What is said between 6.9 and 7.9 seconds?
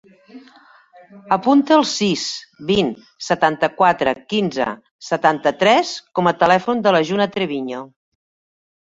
la Juna Treviño.